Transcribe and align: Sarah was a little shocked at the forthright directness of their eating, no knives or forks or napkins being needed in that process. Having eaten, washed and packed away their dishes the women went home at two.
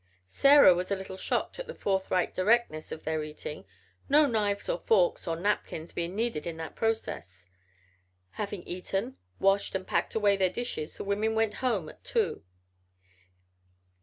Sarah 0.25 0.73
was 0.73 0.89
a 0.89 0.95
little 0.95 1.15
shocked 1.15 1.59
at 1.59 1.67
the 1.67 1.75
forthright 1.75 2.33
directness 2.33 2.91
of 2.91 3.03
their 3.03 3.23
eating, 3.23 3.65
no 4.09 4.25
knives 4.25 4.67
or 4.67 4.79
forks 4.79 5.27
or 5.27 5.35
napkins 5.35 5.93
being 5.93 6.15
needed 6.15 6.47
in 6.47 6.57
that 6.57 6.75
process. 6.75 7.47
Having 8.31 8.63
eaten, 8.63 9.17
washed 9.39 9.75
and 9.75 9.85
packed 9.85 10.15
away 10.15 10.37
their 10.37 10.49
dishes 10.49 10.97
the 10.97 11.03
women 11.03 11.35
went 11.35 11.53
home 11.61 11.87
at 11.87 12.03
two. 12.03 12.43